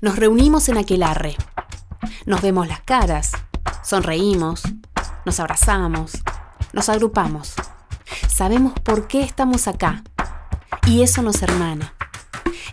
Nos 0.00 0.14
reunimos 0.14 0.68
en 0.68 0.78
aquel 0.78 1.02
arre. 1.02 1.36
Nos 2.24 2.40
vemos 2.40 2.68
las 2.68 2.80
caras, 2.82 3.32
sonreímos, 3.82 4.62
nos 5.24 5.40
abrazamos, 5.40 6.12
nos 6.72 6.88
agrupamos. 6.88 7.54
Sabemos 8.28 8.74
por 8.84 9.08
qué 9.08 9.22
estamos 9.22 9.66
acá 9.66 10.04
y 10.86 11.02
eso 11.02 11.22
nos 11.22 11.42
hermana. 11.42 11.94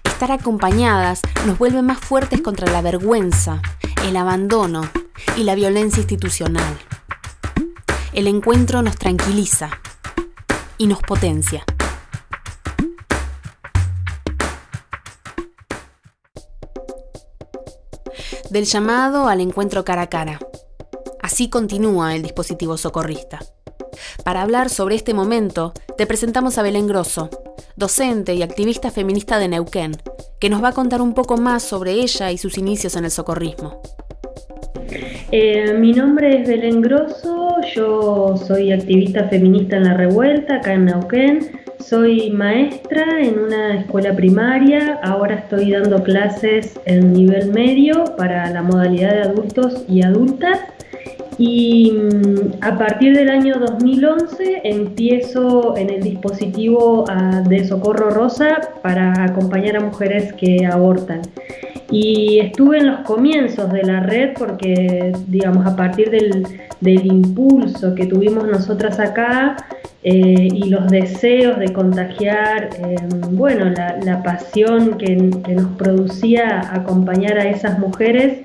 Estar 0.04 0.32
acompañadas 0.32 1.22
nos 1.48 1.58
vuelve 1.58 1.82
más 1.82 1.98
fuertes 1.98 2.42
contra 2.42 2.72
la 2.72 2.82
vergüenza, 2.82 3.60
el 4.04 4.18
abandono 4.18 4.88
y 5.36 5.44
la 5.44 5.55
violencia 5.55 6.02
institucional. 6.02 6.78
El 8.14 8.28
encuentro 8.28 8.84
nos 8.84 8.98
tranquiliza 8.98 9.71
y 10.78 10.86
nos 10.86 11.00
potencia. 11.02 11.66
Del 18.55 18.64
llamado 18.64 19.27
al 19.27 19.41
encuentro 19.41 19.84
cara 19.84 20.04
a 20.04 20.08
cara. 20.08 20.40
Así 21.22 21.50
continúa 21.50 22.16
el 22.16 22.22
dispositivo 22.22 22.78
socorrista. 22.78 23.40
Para 24.23 24.41
hablar 24.41 24.70
sobre 24.70 24.95
este 24.95 25.14
momento, 25.14 25.73
te 25.98 26.08
presentamos 26.08 26.58
a 26.58 26.64
Belén 26.64 26.88
Grosso, 26.88 27.30
docente 27.76 28.34
y 28.34 28.44
activista 28.44 28.91
feminista 28.91 29.40
de 29.40 29.50
Neuquén, 29.50 29.98
que 30.40 30.50
nos 30.50 30.64
va 30.64 30.70
a 30.70 30.72
contar 30.72 31.02
un 31.02 31.14
poco 31.14 31.36
más 31.36 31.64
sobre 31.64 31.95
ella 31.95 32.31
y 32.31 32.38
sus 32.38 32.58
inicios 32.58 32.95
en 32.95 33.04
el 33.04 33.12
socorrismo. 33.12 33.81
Eh, 35.34 35.73
mi 35.73 35.92
nombre 35.92 36.40
es 36.40 36.48
Belén 36.48 36.81
Grosso, 36.81 37.58
yo 37.76 38.38
soy 38.38 38.72
activista 38.72 39.28
feminista 39.28 39.76
en 39.76 39.84
la 39.84 39.95
revuelta 39.95 40.56
acá 40.56 40.76
en 40.76 40.86
Neuquén, 40.86 41.65
soy 41.88 42.31
maestra 42.31 43.21
en 43.21 43.38
una 43.38 43.75
escuela 43.75 44.16
primaria, 44.16 44.99
ahora 45.03 45.35
estoy 45.35 45.71
dando 45.71 46.02
clases 46.03 46.80
en 46.85 47.14
nivel 47.14 47.52
medio 47.52 48.05
para 48.17 48.50
la 48.50 48.64
modalidad 48.64 49.11
de 49.11 49.22
adultos 49.22 49.86
y 49.88 50.03
adultas 50.03 50.59
y 51.38 51.92
mm, 51.92 52.64
a 52.64 52.77
partir 52.77 53.16
del 53.16 53.30
año 53.30 53.55
2011 53.59 54.61
empiezo 54.64 55.75
en 55.77 55.89
el 55.89 56.02
dispositivo 56.02 57.05
ah, 57.09 57.44
de 57.47 57.66
Socorro 57.66 58.09
Rosa 58.09 58.61
para 58.81 59.23
acompañar 59.23 59.77
a 59.77 59.81
mujeres 59.81 60.33
que 60.33 60.66
abortan. 60.66 61.22
Y 61.92 62.39
estuve 62.39 62.80
en 62.80 62.88
los 62.88 63.02
comienzos 63.02 63.72
de 63.72 63.83
la 63.83 63.99
red 63.99 64.33
porque, 64.38 65.14
digamos, 65.27 65.67
a 65.67 65.75
partir 65.75 66.09
del, 66.09 66.45
impulso 66.81 67.95
que 67.95 68.05
tuvimos 68.05 68.47
nosotras 68.47 68.99
acá 68.99 69.55
eh, 70.06 70.48
y 70.53 70.70
los 70.70 70.88
deseos 70.88 71.59
de 71.59 71.73
contagiar, 71.73 72.70
em, 72.78 73.36
bueno, 73.36 73.66
la, 73.66 74.23
pasión 74.23 74.98
que, 74.98 75.31
que 75.44 75.56
nos 75.56 75.72
producía 75.78 76.61
acompañar 76.73 77.38
a 77.38 77.50
esas 77.50 77.78
mujeres, 77.80 78.39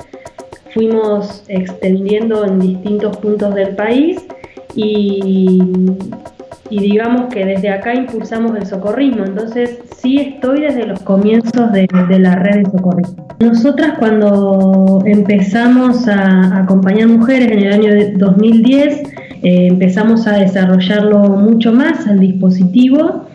fuimos 0.72 1.44
extendiendo 1.48 2.44
en 2.44 2.60
distintos 2.60 3.16
puntos 3.18 3.54
del 3.54 3.76
país 3.76 4.24
y, 4.74 5.60
digamos 6.70 7.32
que 7.32 7.44
desde 7.44 7.68
acá 7.68 7.94
impulsamos 7.94 8.56
el 8.56 8.66
socorrismo. 8.66 9.24
Entonces 9.24 9.78
sí 9.96 10.18
estoy 10.18 10.62
desde 10.62 10.86
los 10.86 11.00
comienzos 11.00 11.72
de, 11.72 11.86
la 12.18 12.36
red 12.36 12.64
de 12.64 12.70
socorrismo. 12.70 13.28
Nosotras 13.40 13.98
cuando 13.98 15.02
empezamos 15.04 16.06
a 16.08 16.58
acompañar 16.58 17.08
mujeres 17.08 17.50
en 17.50 17.58
el 17.58 17.72
año 17.72 17.90
2010, 18.16 19.02
eh, 19.42 19.68
empezamos 19.68 20.26
a 20.26 20.38
desarrollarlo 20.38 21.20
mucho 21.30 21.72
más 21.72 22.06
al 22.06 22.20
dispositivo 22.20 23.26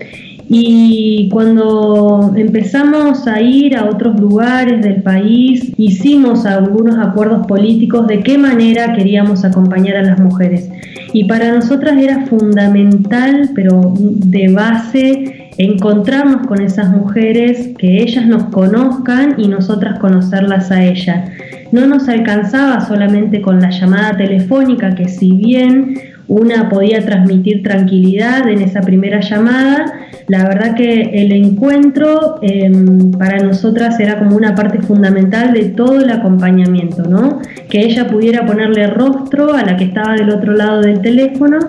y 0.47 1.27
cuando 1.31 2.33
empezamos 2.35 3.25
a 3.27 3.41
ir 3.41 3.75
a 3.75 3.85
otros 3.85 4.19
lugares 4.19 4.81
del 4.83 5.01
país, 5.01 5.71
hicimos 5.77 6.45
algunos 6.45 6.97
acuerdos 6.99 7.47
políticos 7.47 8.05
de 8.07 8.19
qué 8.19 8.37
manera 8.37 8.93
queríamos 8.93 9.43
acompañar 9.43 9.97
a 9.97 10.03
las 10.03 10.19
mujeres. 10.19 10.69
Y 11.13 11.23
para 11.23 11.51
nosotras 11.51 11.97
era 11.97 12.27
fundamental, 12.27 13.49
pero 13.55 13.93
de 13.97 14.49
base, 14.49 15.49
encontrarnos 15.57 16.45
con 16.45 16.61
esas 16.61 16.89
mujeres, 16.89 17.69
que 17.79 18.03
ellas 18.03 18.27
nos 18.27 18.43
conozcan 18.45 19.35
y 19.39 19.47
nosotras 19.47 19.97
conocerlas 19.97 20.69
a 20.71 20.83
ellas. 20.83 21.31
No 21.71 21.87
nos 21.87 22.07
alcanzaba 22.07 22.81
solamente 22.81 23.41
con 23.41 23.59
la 23.59 23.69
llamada 23.69 24.15
telefónica, 24.17 24.95
que 24.95 25.07
si 25.07 25.31
bien 25.31 25.95
una 26.27 26.69
podía 26.69 27.05
transmitir 27.05 27.61
tranquilidad 27.63 28.47
en 28.47 28.61
esa 28.61 28.81
primera 28.81 29.19
llamada, 29.19 29.85
la 30.27 30.47
verdad 30.47 30.75
que 30.75 31.01
el 31.13 31.31
encuentro 31.31 32.39
em, 32.41 33.11
para 33.11 33.43
nosotras 33.43 33.99
era 33.99 34.17
como 34.17 34.35
una 34.35 34.55
parte 34.55 34.79
fundamental 34.79 35.53
de 35.53 35.65
todo 35.65 36.01
el 36.01 36.09
acompañamiento, 36.09 37.03
¿no? 37.03 37.41
Que 37.69 37.81
ella 37.81 38.07
pudiera 38.07 38.45
ponerle 38.45 38.87
rostro 38.87 39.53
a 39.53 39.63
la 39.63 39.77
que 39.77 39.83
estaba 39.83 40.15
del 40.15 40.31
otro 40.31 40.53
lado 40.53 40.81
del 40.81 41.01
teléfono 41.01 41.59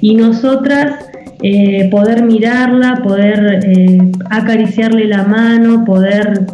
y 0.00 0.14
nosotras 0.14 1.10
eh, 1.42 1.88
poder 1.90 2.24
mirarla, 2.24 3.00
poder 3.02 3.60
eh, 3.62 3.98
acariciarle 4.30 5.06
la 5.06 5.24
mano, 5.24 5.84
poder 5.84 6.46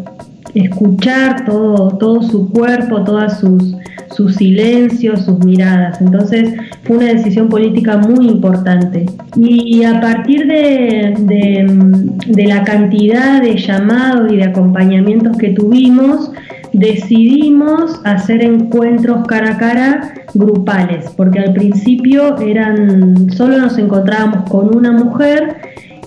escuchar 0.55 1.45
todo, 1.45 1.97
todo 1.99 2.23
su 2.23 2.51
cuerpo, 2.51 3.03
todas 3.05 3.41
sus, 3.41 3.77
sus 4.15 4.37
silencios, 4.37 5.25
sus 5.25 5.45
miradas. 5.45 6.01
Entonces 6.01 6.55
fue 6.85 6.99
una 6.99 7.07
decisión 7.07 7.49
política 7.49 7.99
muy 7.99 8.29
importante. 8.29 9.07
Y 9.37 9.83
a 9.85 10.01
partir 10.01 10.47
de, 10.47 11.15
de, 12.27 12.47
la 12.47 12.63
cantidad 12.65 13.43
de 13.43 13.57
llamados 13.57 14.33
y 14.33 14.37
de 14.37 14.45
acompañamientos 14.45 15.37
que 15.37 15.51
tuvimos, 15.51 16.31
decidimos 16.73 18.01
hacer 18.05 18.43
encuentros 18.43 19.27
cara 19.27 19.55
a 19.55 19.59
cara 19.59 20.15
grupales, 20.35 21.11
porque 21.17 21.39
al 21.39 21.53
principio 21.53 22.37
eran 22.39 23.31
solo 23.31 23.59
nos 23.59 23.79
encontrábamos 23.79 24.51
con 24.51 24.77
una 24.77 24.91
mujer 24.91 25.57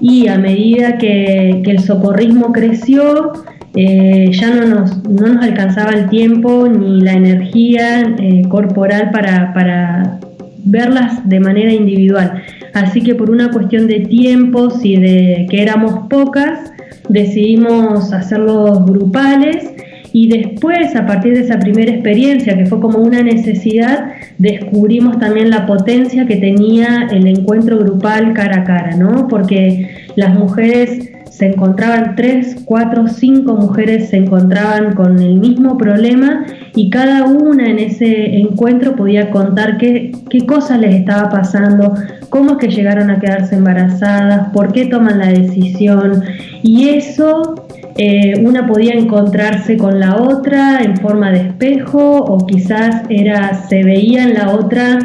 y 0.02 0.28
a 0.28 0.38
medida 0.38 0.98
que, 0.98 1.62
que 1.64 1.72
el 1.72 1.80
socorrismo 1.80 2.52
creció, 2.52 3.32
eh, 3.76 4.32
ya 4.32 4.54
no 4.54 4.66
nos, 4.66 5.04
no 5.04 5.34
nos 5.34 5.44
alcanzaba 5.44 5.92
el 5.92 6.10
tiempo 6.10 6.68
ni 6.68 7.02
la 7.02 7.14
energía 7.14 8.02
eh, 8.18 8.44
corporal 8.50 9.12
para, 9.12 9.54
para 9.54 10.20
verlas 10.64 11.28
de 11.28 11.40
manera 11.40 11.72
individual. 11.72 12.44
Así 12.74 13.02
que 13.02 13.16
por 13.16 13.30
una 13.30 13.52
cuestión 13.52 13.88
de 13.88 14.02
tiempos 14.02 14.84
y 14.84 14.98
de 14.98 15.48
que 15.50 15.62
éramos 15.62 16.08
pocas, 16.10 16.72
decidimos 17.10 18.14
hacerlos 18.14 18.86
grupales 18.86 19.72
y 20.14 20.30
después, 20.30 20.96
a 20.96 21.06
partir 21.06 21.34
de 21.34 21.42
esa 21.42 21.60
primera 21.60 21.92
experiencia, 21.92 22.58
que 22.58 22.66
fue 22.66 22.80
como 22.80 23.00
una 23.00 23.22
necesidad, 23.22 24.14
descubrimos 24.38 25.20
también 25.20 25.50
la 25.50 25.66
potencia 25.66 26.26
que 26.26 26.38
tenía 26.38 27.08
el 27.12 27.28
encuentro 27.28 27.78
grupal 27.78 28.34
cara 28.34 28.62
a 28.62 28.64
cara, 28.64 28.96
¿no? 28.96 29.28
Porque 29.28 29.90
las 30.16 30.34
mujeres 30.34 31.12
se 31.38 31.46
encontraban 31.46 32.16
tres, 32.16 32.58
cuatro, 32.66 33.08
cinco 33.08 33.54
mujeres 33.54 34.10
se 34.10 34.18
encontraban 34.18 34.96
con 34.96 35.20
el 35.20 35.36
mismo 35.36 35.78
problema 35.78 36.46
y 36.74 36.90
cada 36.90 37.26
una 37.26 37.70
en 37.70 37.78
ese 37.78 38.38
encuentro 38.38 38.96
podía 38.96 39.30
contar 39.30 39.78
qué, 39.78 40.14
qué 40.32 40.48
cosas 40.48 40.80
les 40.80 40.96
estaba 40.96 41.30
pasando, 41.30 41.94
cómo 42.30 42.54
es 42.54 42.58
que 42.58 42.70
llegaron 42.70 43.12
a 43.12 43.20
quedarse 43.20 43.56
embarazadas, 43.56 44.50
por 44.52 44.72
qué 44.72 44.88
toman 44.88 45.20
la 45.20 45.28
decisión. 45.28 46.24
Y 46.64 46.90
eso 46.90 47.68
eh, 47.98 48.44
una 48.44 48.66
podía 48.66 48.94
encontrarse 48.94 49.78
con 49.78 50.00
la 50.00 50.18
otra 50.18 50.80
en 50.82 50.98
forma 50.98 51.30
de 51.32 51.50
espejo 51.50 52.18
o 52.18 52.48
quizás 52.48 53.04
era 53.10 53.68
se 53.68 53.84
veía 53.84 54.24
en 54.24 54.34
la 54.34 54.56
otra 54.56 55.00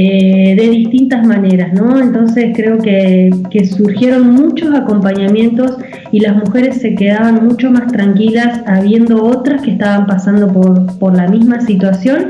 eh, 0.00 0.54
de 0.54 0.68
distintas 0.68 1.26
maneras, 1.26 1.72
¿no? 1.72 1.98
Entonces 1.98 2.52
creo 2.54 2.78
que, 2.78 3.32
surgieron 3.64 4.30
muchos 4.30 4.72
acompañamientos 4.72 5.76
y 6.12 6.20
las 6.20 6.36
mujeres 6.36 6.80
se 6.80 6.94
quedaban 6.94 7.44
mucho 7.44 7.68
más 7.72 7.90
tranquilas 7.90 8.60
habiendo 8.68 9.24
otras 9.24 9.60
que 9.62 9.72
estaban 9.72 10.06
pasando 10.06 10.52
por, 10.52 11.16
la 11.16 11.26
misma 11.26 11.60
situación, 11.62 12.28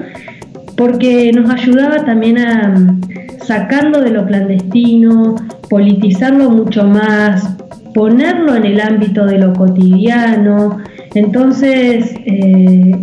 porque 0.78 1.30
nos 1.34 1.50
ayudaba 1.50 2.06
también 2.06 2.38
a 2.38 2.68
mm, 2.68 3.00
sacarlo 3.42 4.00
de 4.00 4.12
lo 4.12 4.24
clandestino, 4.24 5.34
politizarlo 5.68 6.48
mucho 6.48 6.84
más, 6.84 7.54
ponerlo 7.92 8.54
en 8.54 8.64
el 8.64 8.80
ámbito 8.80 9.26
de 9.26 9.40
lo 9.40 9.52
cotidiano. 9.52 10.78
Entonces, 11.14 12.14
eh, 12.24 12.96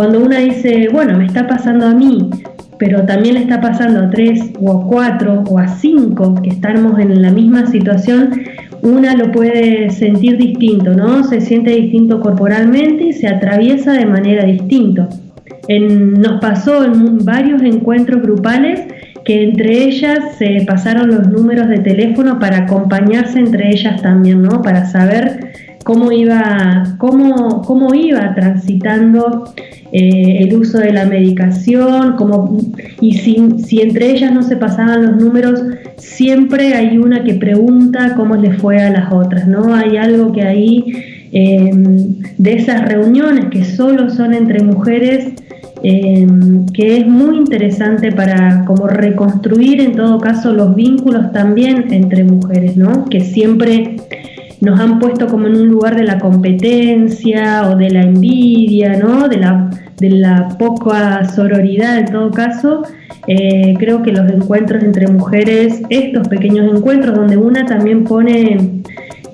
cuando 0.00 0.20
una 0.20 0.38
dice, 0.38 0.88
bueno, 0.90 1.18
me 1.18 1.26
está 1.26 1.46
pasando 1.46 1.86
a 1.86 1.92
mí, 1.92 2.30
pero 2.78 3.04
también 3.04 3.34
le 3.34 3.42
está 3.42 3.60
pasando 3.60 4.00
a 4.00 4.08
tres 4.08 4.50
o 4.58 4.80
a 4.80 4.86
cuatro 4.86 5.44
o 5.46 5.58
a 5.58 5.68
cinco 5.68 6.36
que 6.36 6.48
estamos 6.48 6.98
en 6.98 7.20
la 7.20 7.30
misma 7.30 7.66
situación, 7.66 8.30
una 8.80 9.14
lo 9.14 9.30
puede 9.30 9.90
sentir 9.90 10.38
distinto, 10.38 10.94
¿no? 10.94 11.22
Se 11.24 11.42
siente 11.42 11.72
distinto 11.72 12.18
corporalmente 12.20 13.08
y 13.08 13.12
se 13.12 13.28
atraviesa 13.28 13.92
de 13.92 14.06
manera 14.06 14.46
distinta. 14.46 15.10
nos 15.68 16.40
pasó 16.40 16.82
en 16.82 17.18
varios 17.22 17.60
encuentros 17.60 18.22
grupales 18.22 18.80
que 19.26 19.42
entre 19.42 19.84
ellas 19.84 20.18
se 20.38 20.64
pasaron 20.66 21.10
los 21.10 21.28
números 21.28 21.68
de 21.68 21.80
teléfono 21.80 22.38
para 22.38 22.60
acompañarse 22.60 23.38
entre 23.38 23.68
ellas 23.68 24.00
también, 24.00 24.40
¿no? 24.40 24.62
Para 24.62 24.86
saber 24.86 25.50
cómo 25.84 26.12
iba, 26.12 26.96
cómo, 26.98 27.62
cómo 27.62 27.94
iba 27.94 28.34
transitando 28.34 29.52
eh, 29.92 30.44
el 30.44 30.56
uso 30.56 30.78
de 30.78 30.92
la 30.92 31.04
medicación, 31.04 32.14
cómo, 32.16 32.58
y 33.00 33.14
si, 33.14 33.80
entre 33.80 34.12
ellas 34.12 34.32
no 34.32 34.42
se 34.42 34.56
pasaban 34.56 35.04
los 35.04 35.16
números, 35.16 35.62
siempre 35.96 36.74
hay 36.74 36.98
una 36.98 37.24
que 37.24 37.34
pregunta 37.34 38.14
cómo 38.16 38.36
le 38.36 38.52
fue 38.52 38.78
a 38.80 38.90
las 38.90 39.12
otras, 39.12 39.48
¿no? 39.48 39.74
Hay 39.74 39.96
algo 39.96 40.32
que 40.32 40.42
ahí, 40.42 40.84
em, 41.32 42.18
de 42.38 42.52
esas 42.54 42.86
reuniones 42.86 43.46
que 43.46 43.64
solo 43.64 44.10
son 44.10 44.34
entre 44.34 44.62
mujeres, 44.62 45.32
em, 45.82 46.66
que 46.66 46.98
es 46.98 47.06
muy 47.06 47.38
interesante 47.38 48.12
para 48.12 48.64
como 48.66 48.86
reconstruir 48.86 49.80
en 49.80 49.92
todo 49.96 50.20
caso 50.20 50.52
los 50.52 50.76
vínculos 50.76 51.32
también 51.32 51.86
entre 51.90 52.22
mujeres, 52.24 52.76
¿no? 52.76 53.06
Que 53.06 53.20
siempre 53.20 53.96
nos 54.60 54.78
han 54.78 54.98
puesto 54.98 55.26
como 55.26 55.46
en 55.46 55.56
un 55.56 55.68
lugar 55.68 55.96
de 55.96 56.04
la 56.04 56.18
competencia 56.18 57.68
o 57.68 57.76
de 57.76 57.90
la 57.90 58.02
envidia, 58.02 58.98
¿no? 58.98 59.28
De 59.28 59.38
la, 59.38 60.48
poca 60.58 61.24
sororidad 61.24 61.98
en 61.98 62.06
todo 62.06 62.30
caso. 62.30 62.82
Eh, 63.26 63.74
creo 63.78 64.02
que 64.02 64.12
los 64.12 64.30
encuentros 64.30 64.82
entre 64.82 65.08
mujeres, 65.08 65.82
estos 65.88 66.28
pequeños 66.28 66.74
encuentros 66.74 67.14
donde 67.14 67.36
una 67.36 67.64
también 67.64 68.04
pone 68.04 68.82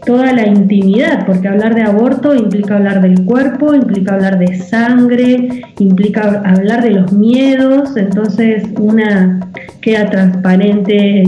toda 0.05 0.33
la 0.33 0.47
intimidad, 0.47 1.27
porque 1.27 1.49
hablar 1.49 1.75
de 1.75 1.83
aborto 1.83 2.35
implica 2.35 2.77
hablar 2.77 3.01
del 3.01 3.25
cuerpo, 3.25 3.75
implica 3.75 4.15
hablar 4.15 4.39
de 4.39 4.57
sangre, 4.57 5.63
implica 5.79 6.43
hablar 6.45 6.83
de 6.83 6.91
los 6.91 7.13
miedos, 7.13 7.97
entonces 7.97 8.65
una 8.79 9.41
queda 9.81 10.09
transparente 10.11 11.25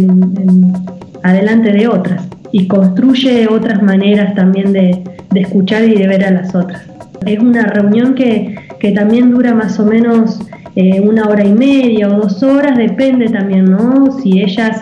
adelante 1.23 1.73
de 1.73 1.89
otras 1.89 2.38
y 2.53 2.67
construye 2.67 3.49
otras 3.49 3.83
maneras 3.83 4.35
también 4.35 4.73
de, 4.73 5.03
escuchar 5.35 5.85
y 5.85 5.95
de 5.95 6.07
ver 6.09 6.25
a 6.25 6.31
las 6.31 6.55
otras. 6.55 6.83
Es 7.27 7.39
una 7.39 7.63
reunión 7.65 8.15
que, 8.15 8.57
también 8.95 9.31
dura 9.31 9.55
más 9.55 9.79
o 9.81 9.85
menos 9.85 10.41
eh, 10.77 11.01
una 11.01 11.29
hora 11.29 11.45
y 11.45 11.53
media 11.53 12.09
o 12.09 12.21
dos 12.21 12.43
horas, 12.43 12.77
depende 12.77 13.29
también, 13.29 13.65
¿no? 13.65 14.19
Si 14.23 14.41
ellas, 14.41 14.81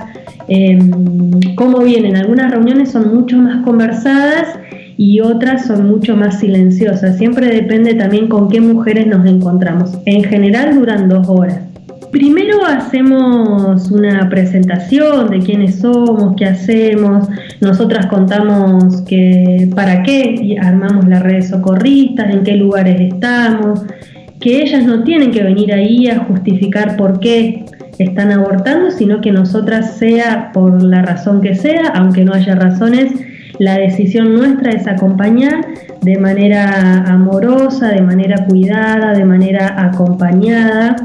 em, 0.49 1.31
cómo 1.57 1.81
vienen. 1.81 2.17
Algunas 2.17 2.51
reuniones 2.51 2.91
son 2.93 3.15
mucho 3.15 3.39
más 3.39 3.65
conversadas 3.65 4.59
y 4.97 5.21
otras 5.21 5.67
son 5.67 5.87
mucho 5.87 6.17
más 6.17 6.41
silenciosas. 6.41 7.19
Siempre 7.19 7.47
depende 7.47 7.95
también 7.95 8.29
con 8.29 8.49
qué 8.49 8.61
mujeres 8.61 9.07
nos 9.07 9.27
encontramos. 9.27 9.99
En 10.05 10.25
general 10.25 10.75
duran 10.75 11.09
dos 11.09 11.27
horas. 11.29 11.66
Primero 12.17 12.65
hacemos 12.65 13.91
una 13.91 14.27
presentación 14.31 15.29
de 15.29 15.39
quiénes 15.41 15.81
somos, 15.81 16.35
qué 16.35 16.47
hacemos. 16.47 17.29
Nosotras 17.61 18.07
contamos 18.07 19.03
que, 19.03 19.69
para 19.75 20.03
qué 20.03 20.57
armamos 20.59 21.07
las 21.07 21.23
redes 21.23 21.51
socorristas, 21.51 22.31
en 22.31 22.43
qué 22.43 22.53
lugares 22.53 22.99
estamos, 22.99 23.85
que 24.41 24.63
ellas 24.63 24.87
no 24.87 25.05
tienen 25.05 25.31
que 25.31 25.43
venir 25.43 25.75
ahí 25.75 26.09
a 26.09 26.21
justificar 26.21 26.97
por 26.97 27.21
qué 27.21 27.67
están 27.99 28.33
abortando, 28.33 28.91
sino 28.91 29.21
que 29.21 29.31
nosotras, 29.31 29.99
sea 29.99 30.53
por 30.55 30.83
la 30.83 31.03
razón 31.03 31.43
que 31.43 31.55
sea, 31.55 31.89
aunque 31.97 32.25
no 32.25 32.33
haya 32.33 32.55
razones, 32.55 33.13
la 33.59 33.77
decisión 33.77 34.35
nuestra 34.35 34.71
es 34.71 34.87
acompañar 34.87 35.67
de 36.01 36.17
manera 36.17 37.03
amorosa, 37.03 37.89
de 37.89 38.01
manera 38.01 38.47
cuidada, 38.47 39.13
de 39.13 39.25
manera 39.27 39.75
acompañada. 39.77 40.97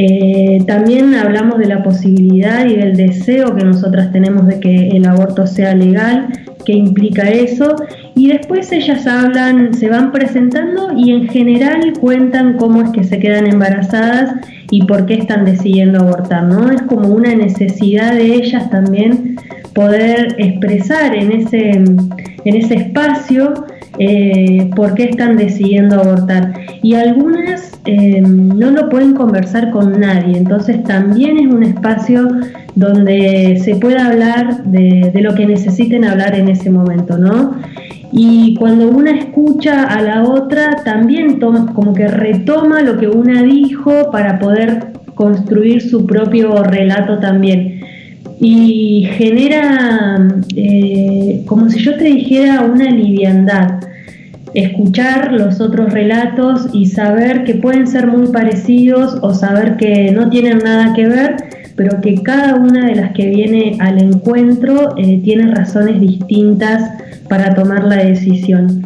Eh, 0.00 0.62
también 0.64 1.12
hablamos 1.16 1.58
de 1.58 1.66
la 1.66 1.82
posibilidad 1.82 2.64
y 2.64 2.76
del 2.76 2.94
deseo 2.96 3.56
que 3.56 3.64
nosotras 3.64 4.12
tenemos 4.12 4.46
de 4.46 4.60
que 4.60 4.90
el 4.90 5.04
aborto 5.04 5.44
sea 5.44 5.74
legal, 5.74 6.28
que 6.64 6.72
implica 6.72 7.28
eso, 7.28 7.74
y 8.14 8.28
después 8.28 8.70
ellas 8.70 9.08
hablan, 9.08 9.74
se 9.74 9.88
van 9.88 10.12
presentando 10.12 10.92
y 10.96 11.10
en 11.10 11.28
general 11.28 11.94
cuentan 12.00 12.58
cómo 12.58 12.82
es 12.82 12.90
que 12.90 13.02
se 13.02 13.18
quedan 13.18 13.48
embarazadas 13.48 14.34
y 14.70 14.84
por 14.84 15.04
qué 15.04 15.14
están 15.14 15.44
decidiendo 15.44 15.98
abortar, 15.98 16.44
¿no? 16.44 16.70
Es 16.70 16.82
como 16.82 17.08
una 17.08 17.34
necesidad 17.34 18.12
de 18.14 18.34
ellas 18.34 18.70
también 18.70 19.34
poder 19.74 20.36
expresar 20.38 21.12
en 21.16 21.32
ese, 21.32 21.70
en 21.70 22.10
ese 22.44 22.74
espacio 22.74 23.66
eh, 23.98 24.70
por 24.76 24.94
qué 24.94 25.04
están 25.04 25.36
decidiendo 25.36 26.00
abortar. 26.00 26.54
Y 26.82 26.94
algunas 26.94 27.72
eh, 27.84 28.20
no 28.20 28.70
lo 28.70 28.88
pueden 28.88 29.14
conversar 29.14 29.70
con 29.70 29.98
nadie, 29.98 30.36
entonces 30.36 30.84
también 30.84 31.38
es 31.38 31.46
un 31.46 31.62
espacio 31.62 32.28
donde 32.74 33.58
se 33.64 33.76
pueda 33.76 34.06
hablar 34.06 34.64
de, 34.64 35.10
lo 35.20 35.34
que 35.34 35.46
necesiten 35.46 36.04
hablar 36.04 36.34
en 36.34 36.48
ese 36.48 36.70
momento, 36.70 37.18
¿no? 37.18 37.56
Y 38.12 38.54
cuando 38.56 38.88
una 38.88 39.10
escucha 39.10 39.84
a 39.84 40.00
la 40.02 40.24
otra, 40.24 40.82
también 40.84 41.38
toma, 41.38 41.72
como 41.74 41.92
que 41.92 42.08
retoma 42.08 42.82
lo 42.82 42.98
que 42.98 43.08
una 43.08 43.42
dijo 43.42 44.10
para 44.12 44.38
poder 44.38 44.92
construir 45.14 45.82
su 45.82 46.06
propio 46.06 46.62
relato 46.62 47.18
también. 47.18 47.80
Y 48.40 49.08
genera, 49.16 50.28
eh, 50.54 51.42
como 51.46 51.68
si 51.68 51.80
yo 51.80 51.96
te 51.96 52.04
dijera, 52.04 52.62
una 52.62 52.90
liviandad 52.90 53.80
escuchar 54.54 55.32
los 55.32 55.60
otros 55.60 55.92
relatos 55.92 56.68
y 56.72 56.86
saber 56.86 57.44
que 57.44 57.54
pueden 57.54 57.86
ser 57.86 58.06
muy 58.06 58.28
parecidos 58.28 59.18
o 59.22 59.34
saber 59.34 59.76
que 59.76 60.10
no 60.12 60.30
tienen 60.30 60.58
nada 60.58 60.94
que 60.94 61.06
ver, 61.06 61.36
pero 61.76 62.00
que 62.00 62.22
cada 62.22 62.56
una 62.56 62.86
de 62.86 62.96
las 62.96 63.12
que 63.12 63.28
viene 63.28 63.76
al 63.80 64.02
encuentro 64.02 64.96
eh, 64.96 65.20
tiene 65.22 65.54
razones 65.54 66.00
distintas 66.00 66.90
para 67.28 67.54
tomar 67.54 67.84
la 67.84 67.96
decisión. 67.96 68.82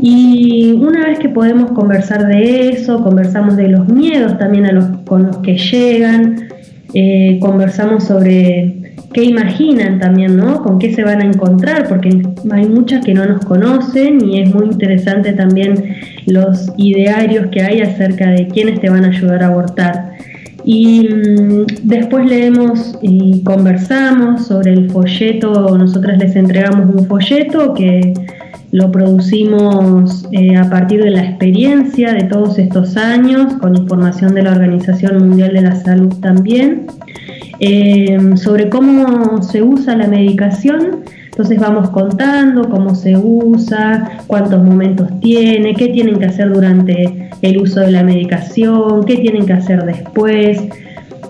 Y 0.00 0.72
una 0.72 1.06
vez 1.06 1.20
que 1.20 1.28
podemos 1.28 1.70
conversar 1.70 2.26
de 2.26 2.70
eso, 2.70 3.04
conversamos 3.04 3.56
de 3.56 3.68
los 3.68 3.86
miedos 3.88 4.36
también 4.38 4.66
con 5.06 5.26
los 5.28 5.38
que 5.38 5.56
llegan, 5.56 6.48
eh, 6.94 7.38
conversamos 7.40 8.04
sobre 8.04 8.81
qué 9.12 9.24
imaginan 9.24 9.98
también, 9.98 10.36
¿no? 10.36 10.62
Con 10.62 10.78
qué 10.78 10.92
se 10.94 11.04
van 11.04 11.20
a 11.20 11.24
encontrar, 11.24 11.88
porque 11.88 12.22
hay 12.50 12.66
muchas 12.66 13.04
que 13.04 13.14
no 13.14 13.24
nos 13.24 13.44
conocen 13.44 14.26
y 14.28 14.40
es 14.40 14.54
muy 14.54 14.66
interesante 14.66 15.32
también 15.32 15.96
los 16.26 16.72
idearios 16.76 17.46
que 17.48 17.62
hay 17.62 17.80
acerca 17.80 18.30
de 18.30 18.48
quiénes 18.48 18.80
te 18.80 18.90
van 18.90 19.04
a 19.04 19.08
ayudar 19.08 19.42
a 19.42 19.46
abortar. 19.48 20.12
Y 20.64 21.08
mm, 21.08 21.66
después 21.82 22.26
leemos 22.26 22.98
y 23.02 23.42
conversamos 23.42 24.46
sobre 24.46 24.72
el 24.72 24.90
folleto, 24.90 25.76
nosotras 25.76 26.18
les 26.18 26.36
entregamos 26.36 26.94
un 26.94 27.06
folleto 27.06 27.74
que 27.74 28.14
lo 28.72 28.90
producimos 28.90 30.26
eh, 30.32 30.56
a 30.56 30.68
partir 30.70 31.04
de 31.04 31.10
la 31.10 31.24
experiencia 31.24 32.14
de 32.14 32.24
todos 32.24 32.58
estos 32.58 32.96
años, 32.96 33.52
con 33.60 33.76
información 33.76 34.34
de 34.34 34.42
la 34.44 34.52
Organización 34.52 35.28
Mundial 35.28 35.52
de 35.52 35.60
la 35.60 35.76
Salud 35.76 36.14
también. 36.20 36.86
Em, 37.64 38.36
sobre 38.36 38.68
cómo 38.68 39.40
se 39.40 39.62
usa 39.62 39.96
la 39.96 40.08
medicación. 40.08 41.04
Entonces 41.26 41.60
vamos 41.60 41.90
contando 41.90 42.68
cómo 42.68 42.96
se 42.96 43.16
usa, 43.16 44.18
cuántos 44.26 44.64
momentos 44.64 45.08
tiene, 45.20 45.74
qué 45.74 45.88
tienen 45.88 46.18
que 46.18 46.26
hacer 46.26 46.52
durante 46.52 47.30
el 47.40 47.58
uso 47.58 47.78
de 47.78 47.92
la 47.92 48.02
medicación, 48.02 49.04
qué 49.04 49.16
tienen 49.18 49.46
que 49.46 49.52
hacer 49.52 49.84
después. 49.84 50.60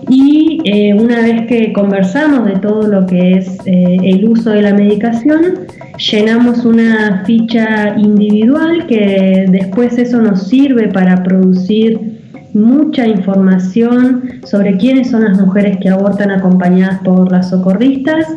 Y 0.09 0.59
eh, 0.65 0.95
una 0.95 1.21
vez 1.21 1.45
que 1.45 1.71
conversamos 1.71 2.45
de 2.45 2.59
todo 2.59 2.87
lo 2.87 3.05
que 3.05 3.33
es 3.37 3.59
eh, 3.67 3.97
el 4.03 4.27
uso 4.27 4.49
de 4.49 4.63
la 4.63 4.73
medicación, 4.73 5.67
llenamos 5.97 6.65
una 6.65 7.23
ficha 7.27 7.95
individual 7.95 8.87
que 8.87 9.45
después 9.49 9.99
eso 9.99 10.19
nos 10.19 10.47
sirve 10.47 10.87
para 10.87 11.21
producir 11.21 12.22
mucha 12.53 13.07
información 13.07 14.41
sobre 14.45 14.77
quiénes 14.77 15.09
son 15.11 15.23
las 15.23 15.39
mujeres 15.39 15.77
que 15.81 15.89
abortan 15.89 16.31
acompañadas 16.31 16.99
por 16.99 17.31
las 17.31 17.49
socorristas. 17.49 18.27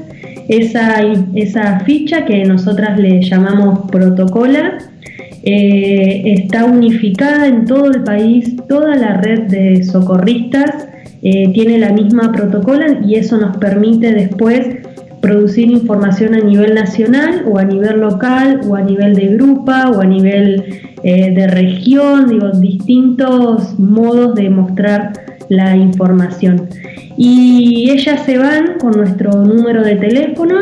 Esa, 0.49 1.03
esa 1.35 1.81
ficha 1.81 2.25
que 2.25 2.45
nosotras 2.45 2.99
le 2.99 3.21
llamamos 3.23 3.91
protocola 3.91 4.79
eh, 5.43 6.23
está 6.39 6.65
unificada 6.65 7.47
en 7.47 7.67
todo 7.67 7.91
el 7.91 8.03
país, 8.03 8.57
toda 8.69 8.97
la 8.97 9.15
red 9.15 9.43
de 9.43 9.83
socorristas 9.85 10.89
eh, 11.23 11.53
tiene 11.53 11.79
la 11.79 11.93
misma 11.93 12.33
protocola 12.33 13.01
y 13.07 13.15
eso 13.15 13.37
nos 13.37 13.57
permite 13.57 14.13
después 14.13 14.67
producir 15.27 15.69
información 15.73 16.37
a 16.37 16.39
nivel 16.39 16.77
nacional 16.77 17.43
o 17.49 17.59
a 17.59 17.65
nivel 17.65 17.99
local 17.99 18.61
o 18.69 18.77
a 18.77 18.81
nivel 18.81 19.13
de 19.17 19.27
grupa 19.35 19.91
o 19.91 20.01
a 20.01 20.05
nivel 20.05 20.65
eh, 21.03 21.35
de 21.35 21.49
región, 21.49 22.29
digo, 22.29 22.51
distintos 22.53 23.77
modos 23.77 24.37
de 24.37 24.51
mostrar 24.51 25.13
la 25.49 25.77
información. 25.77 26.69
Y 27.17 27.91
ellas 27.91 28.23
se 28.25 28.39
van 28.39 28.79
con 28.79 28.93
nuestro 28.93 29.33
número 29.33 29.83
de 29.83 29.97
teléfono 29.97 30.61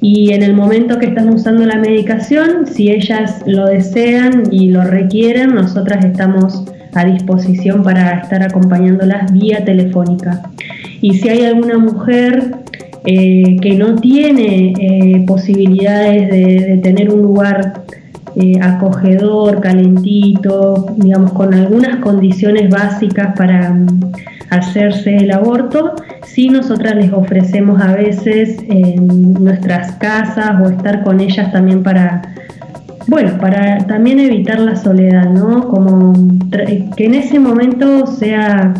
y 0.00 0.32
en 0.32 0.44
el 0.44 0.54
momento 0.54 0.98
que 0.98 1.08
están 1.08 1.28
usando 1.28 1.66
la 1.66 1.76
medicación, 1.76 2.66
si 2.66 2.90
ellas 2.90 3.42
lo 3.44 3.66
desean 3.66 4.44
y 4.50 4.70
lo 4.70 4.82
requieren, 4.82 5.54
nosotras 5.54 6.06
estamos 6.06 6.64
a 6.94 7.04
disposición 7.04 7.82
para 7.82 8.20
estar 8.20 8.42
acompañándolas 8.42 9.30
vía 9.30 9.62
telefónica. 9.62 10.40
Y 11.02 11.18
si 11.18 11.28
hay 11.28 11.44
alguna 11.44 11.76
mujer 11.76 12.60
eh, 13.04 13.56
que 13.62 13.76
no 13.76 13.96
tiene 13.96 14.74
eh, 14.78 15.24
posibilidades 15.26 16.30
de, 16.30 16.80
tener 16.82 17.10
un 17.10 17.22
lugar 17.22 17.84
eh, 18.36 18.60
acogedor, 18.60 19.60
calentito, 19.60 20.86
digamos, 20.96 21.32
con 21.32 21.54
algunas 21.54 21.96
condiciones 21.96 22.68
básicas 22.68 23.34
para 23.36 23.70
mm, 23.72 24.12
hacerse 24.50 25.16
el 25.16 25.30
aborto. 25.30 25.94
Sí, 26.24 26.50
nosotras 26.50 26.94
les 26.96 27.10
ofrecemos 27.10 27.80
a 27.80 27.94
veces 27.94 28.58
nuestras 28.68 29.92
casas 29.92 30.60
o 30.62 30.68
estar 30.68 31.02
con 31.02 31.20
ellas 31.20 31.50
también 31.52 31.82
para, 31.82 32.20
bueno, 33.06 33.38
para 33.38 33.78
también 33.86 34.20
evitar 34.20 34.60
la 34.60 34.76
soledad, 34.76 35.30
¿no? 35.30 35.68
Como 35.68 36.12
que 36.96 37.06
en 37.06 37.14
ese 37.14 37.40
momento 37.40 38.06
sea 38.06 38.74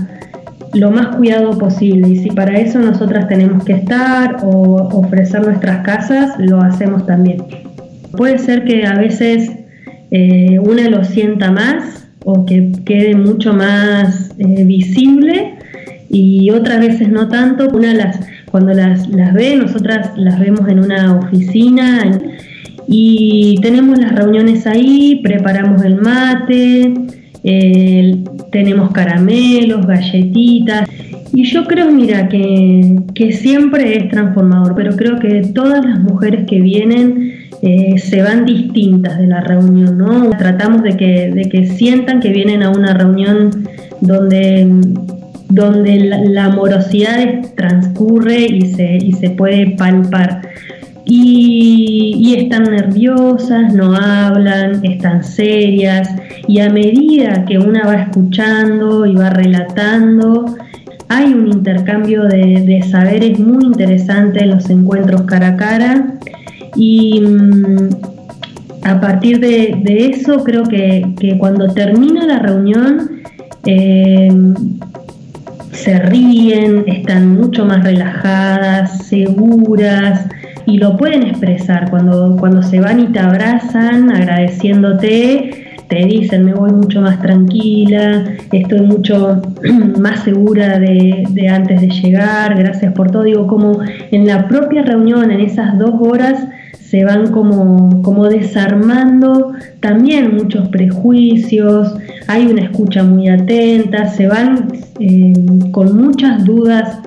lo 0.72 0.90
más 0.90 1.16
cuidado 1.16 1.58
posible 1.58 2.08
y 2.08 2.16
si 2.16 2.30
para 2.30 2.58
eso 2.58 2.78
nosotras 2.78 3.28
tenemos 3.28 3.64
que 3.64 3.72
estar 3.72 4.38
o 4.42 4.88
ofrecer 4.92 5.42
nuestras 5.42 5.84
casas, 5.84 6.34
lo 6.38 6.60
hacemos 6.60 7.06
también. 7.06 7.42
Puede 8.12 8.38
ser 8.38 8.64
que 8.64 8.86
a 8.86 8.94
veces 8.94 9.50
eh, 10.10 10.58
una 10.58 10.88
lo 10.88 11.04
sienta 11.04 11.50
más 11.50 12.06
o 12.24 12.44
que 12.44 12.72
quede 12.84 13.14
mucho 13.14 13.52
más 13.52 14.30
eh, 14.38 14.64
visible 14.64 15.54
y 16.08 16.50
otras 16.50 16.80
veces 16.80 17.08
no 17.08 17.28
tanto. 17.28 17.68
Una 17.68 17.94
las, 17.94 18.20
cuando 18.50 18.72
las, 18.72 19.08
las 19.08 19.32
ve, 19.32 19.56
nosotras 19.56 20.10
las 20.16 20.38
vemos 20.38 20.68
en 20.68 20.80
una 20.80 21.16
oficina 21.16 22.20
y 22.86 23.56
tenemos 23.62 23.98
las 23.98 24.12
reuniones 24.12 24.66
ahí, 24.66 25.20
preparamos 25.22 25.84
el 25.84 25.96
mate, 25.96 26.92
tenemos 28.50 28.90
caramelos, 28.92 29.86
galletitas. 29.86 30.88
Y 31.32 31.44
yo 31.44 31.64
creo, 31.64 31.90
mira, 31.90 32.28
que, 32.28 32.96
que 33.14 33.32
siempre 33.32 33.96
es 33.96 34.08
transformador, 34.08 34.74
pero 34.74 34.96
creo 34.96 35.18
que 35.18 35.42
todas 35.54 35.84
las 35.84 36.00
mujeres 36.00 36.46
que 36.46 36.60
vienen 36.60 37.48
eh, 37.62 37.98
se 37.98 38.22
van 38.22 38.46
distintas 38.46 39.18
de 39.18 39.26
la 39.26 39.42
reunión, 39.42 39.98
¿no? 39.98 40.30
Tratamos 40.30 40.82
de 40.82 40.96
que, 40.96 41.30
de 41.30 41.42
que 41.42 41.66
sientan 41.66 42.20
que 42.20 42.30
vienen 42.30 42.62
a 42.62 42.70
una 42.70 42.94
reunión 42.94 43.68
donde, 44.00 44.66
donde 45.50 45.96
la, 46.00 46.46
amorosidad 46.46 47.42
transcurre 47.56 48.46
y 48.46 48.62
se, 48.62 48.96
y 48.96 49.12
se 49.12 49.30
puede 49.30 49.76
palpar. 49.76 50.40
Y, 51.12 52.36
están 52.38 52.62
nerviosas, 52.62 53.74
no 53.74 53.96
hablan, 53.96 54.84
están 54.84 55.24
serias. 55.24 56.08
Y 56.46 56.60
a 56.60 56.70
medida 56.70 57.44
que 57.44 57.58
una 57.58 57.84
va 57.84 57.96
escuchando 57.96 59.04
y 59.04 59.16
va 59.16 59.30
relatando, 59.30 60.54
hay 61.08 61.34
un 61.34 61.48
intercambio 61.48 62.22
de, 62.24 62.62
de 62.64 62.82
saberes 62.88 63.40
muy 63.40 63.64
interesante 63.64 64.44
en 64.44 64.50
los 64.50 64.70
encuentros 64.70 65.22
cara 65.22 65.48
a 65.48 65.56
cara. 65.56 66.14
Y 66.76 67.20
mm, 67.20 67.88
a 68.84 69.00
partir 69.00 69.40
de, 69.40 69.82
eso 70.12 70.44
creo 70.44 70.62
que, 70.62 71.36
cuando 71.38 71.72
termina 71.74 72.24
la 72.24 72.38
reunión 72.38 73.22
eh, 73.66 74.30
se 75.72 75.98
ríen, 75.98 76.84
están 76.86 77.34
mucho 77.34 77.64
más 77.64 77.82
relajadas, 77.82 79.06
seguras 79.06 80.28
y 80.70 80.78
lo 80.78 80.96
pueden 80.96 81.24
expresar 81.24 81.90
cuando, 81.90 82.36
cuando 82.38 82.62
se 82.62 82.78
van 82.80 83.00
y 83.00 83.06
te 83.06 83.18
abrazan 83.18 84.08
agradeciéndote. 84.10 85.66
Te 85.88 86.04
dicen, 86.04 86.44
me 86.44 86.54
voy 86.54 86.70
mucho 86.70 87.00
más 87.00 87.20
tranquila, 87.20 88.24
estoy 88.52 88.82
mucho 88.82 89.42
más 89.98 90.22
segura 90.22 90.78
de, 90.78 91.48
antes 91.52 91.80
de 91.80 91.88
llegar, 91.88 92.56
gracias 92.56 92.92
por 92.92 93.10
todo. 93.10 93.24
Digo, 93.24 93.48
como 93.48 93.80
en 94.12 94.26
la 94.28 94.46
propia 94.46 94.82
reunión, 94.82 95.32
en 95.32 95.40
esas 95.40 95.76
dos 95.76 95.94
horas, 95.98 96.46
se 96.78 97.04
van 97.04 97.32
como, 97.32 98.02
como 98.02 98.28
desarmando 98.28 99.52
también 99.80 100.36
muchos 100.36 100.68
prejuicios, 100.68 101.96
hay 102.28 102.46
una 102.46 102.62
escucha 102.62 103.02
muy 103.02 103.28
atenta, 103.28 104.06
se 104.06 104.28
van 104.28 104.68
eh, 105.00 105.32
con 105.72 105.96
muchas 105.96 106.44
dudas 106.44 107.00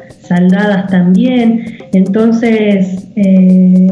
también, 0.89 1.65
entonces 1.93 3.07
eh, 3.15 3.91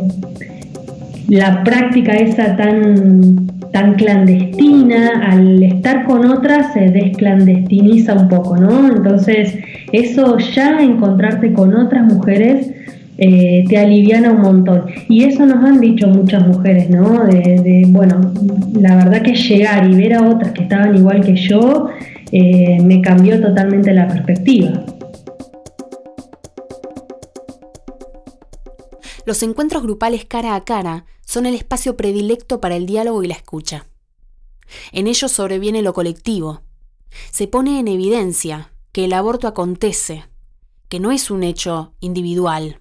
la 1.28 1.64
práctica 1.64 2.14
esa 2.14 2.58
tan, 2.58 3.48
tan 3.72 3.96
clandestina, 3.96 5.32
al 5.32 5.64
estar 5.64 6.06
con 6.06 6.26
otras 6.26 6.74
se 6.74 6.90
desclandestiniza 6.90 8.14
un 8.14 8.28
poco, 8.28 8.58
¿no? 8.58 8.88
Entonces 8.88 9.56
eso 9.92 10.38
ya 10.38 10.82
encontrarte 10.82 11.54
con 11.54 11.74
otras 11.76 12.04
mujeres 12.04 12.72
eh, 13.18 13.66
te 13.70 13.78
aliviana 13.78 14.32
un 14.32 14.42
montón. 14.42 14.86
Y 15.08 15.26
eso 15.26 15.46
nos 15.46 15.64
han 15.64 15.80
dicho 15.80 16.08
muchas 16.08 16.48
mujeres, 16.48 16.90
¿no? 16.90 17.26
De, 17.26 17.86
bueno, 17.88 18.34
la 18.74 18.96
verdad 18.96 19.22
que 19.22 19.36
llegar 19.36 19.90
y 19.90 19.96
ver 19.96 20.16
a 20.16 20.28
otras 20.28 20.52
que 20.54 20.64
estaban 20.64 20.96
igual 20.96 21.22
que 21.22 21.36
yo 21.36 21.90
eh, 22.32 22.82
me 22.84 23.00
cambió 23.02 23.40
totalmente 23.40 23.94
la 23.94 24.08
perspectiva. 24.08 24.84
Los 29.26 29.44
encuentros 29.44 29.84
grupales 29.84 30.26
cara 30.26 30.56
a 30.56 30.64
cara 30.64 31.06
son 31.26 31.46
el 31.46 31.56
espacio 31.56 31.96
predilecto 31.96 32.60
para 32.60 32.76
el 32.76 32.86
diálogo 32.86 33.24
y 33.24 33.28
la 33.28 33.36
escucha. 33.36 33.88
En 34.92 35.08
ellos 35.08 35.32
sobreviene 35.32 35.82
lo 35.82 35.94
colectivo. 35.94 36.62
Se 37.32 37.48
pone 37.48 37.80
en 37.80 37.88
evidencia 37.88 38.72
que 38.92 39.06
el 39.06 39.14
aborto 39.14 39.48
acontece, 39.48 40.26
que 40.90 41.00
no 41.00 41.12
es 41.12 41.30
un 41.30 41.44
hecho 41.44 41.94
individual, 42.00 42.80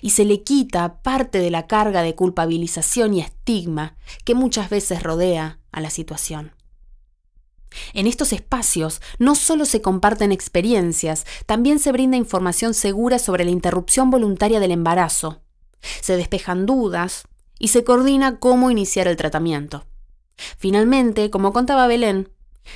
y 0.00 0.10
se 0.10 0.24
le 0.24 0.42
quita 0.42 1.02
parte 1.02 1.38
de 1.38 1.50
la 1.50 1.66
carga 1.66 2.02
de 2.02 2.14
culpabilización 2.14 3.14
y 3.14 3.20
estigma 3.20 3.96
que 4.24 4.34
muchas 4.34 4.70
veces 4.70 5.02
rodea 5.02 5.58
a 5.72 5.80
la 5.80 5.90
situación. 5.90 6.52
En 7.94 8.06
estos 8.06 8.32
espacios 8.32 9.00
no 9.18 9.34
solo 9.34 9.64
se 9.64 9.80
comparten 9.80 10.32
experiencias, 10.32 11.24
también 11.46 11.78
se 11.78 11.92
brinda 11.92 12.16
información 12.16 12.74
segura 12.74 13.18
sobre 13.18 13.44
la 13.44 13.52
interrupción 13.52 14.10
voluntaria 14.10 14.58
del 14.58 14.72
embarazo, 14.72 15.40
se 16.00 16.16
despejan 16.16 16.66
dudas 16.66 17.24
y 17.58 17.68
se 17.68 17.84
coordina 17.84 18.38
cómo 18.38 18.70
iniciar 18.70 19.06
el 19.08 19.16
tratamiento. 19.16 19.86
Finalmente, 20.58 21.30
como 21.30 21.52
contaba 21.52 21.86
Belén, 21.86 22.30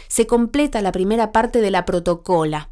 se 0.08 0.26
completa 0.26 0.82
la 0.82 0.92
primera 0.92 1.32
parte 1.32 1.61
de 1.61 1.70
la 1.70 1.84
protocola, 1.84 2.70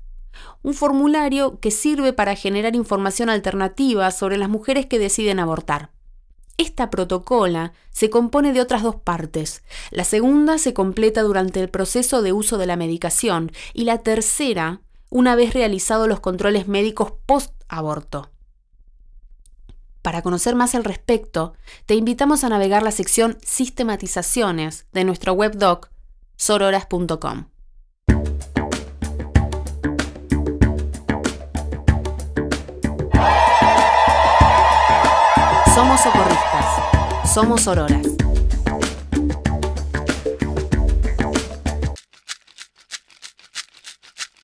un 0.63 0.75
formulario 0.75 1.59
que 1.61 1.71
sirve 1.71 2.13
para 2.13 2.35
generar 2.35 2.77
información 2.77 3.29
alternativa 3.29 4.11
sobre 4.11 4.37
las 4.37 4.49
mujeres 4.49 4.87
que 4.87 4.99
deciden 4.99 5.41
abortar. 5.41 5.91
Esta 6.59 6.91
protocola 6.91 7.73
se 7.91 8.11
compone 8.11 8.53
de 8.53 8.61
otras 8.61 8.83
dos 8.83 8.97
partes. 8.97 9.63
La 9.91 10.05
segunda 10.05 10.59
se 10.59 10.75
completa 10.75 11.23
durante 11.23 11.61
el 11.61 11.69
proceso 11.69 12.23
de 12.23 12.33
uso 12.33 12.59
de 12.59 12.67
la 12.67 12.77
medicación 12.77 13.51
y 13.73 13.85
la 13.85 13.99
tercera 13.99 14.81
una 15.09 15.35
vez 15.35 15.55
realizados 15.55 16.09
los 16.09 16.21
controles 16.21 16.69
médicos 16.69 17.15
post-aborto. 17.27 18.31
Para 20.03 20.21
conocer 20.23 20.57
más 20.57 20.75
al 20.75 20.83
respecto, 20.83 21.55
te 21.87 21.95
invitamos 21.95 22.43
a 22.43 22.49
navegar 22.49 22.83
la 22.83 22.91
sección 22.91 23.39
Sistematizaciones 23.45 24.87
de 24.93 25.05
nuestro 25.05 25.33
webdoc 25.33 25.91
sororas.com. 26.37 27.45
Somos 35.73 36.01
socorristas. 36.01 37.33
Somos 37.33 37.69
auroras. 37.69 38.22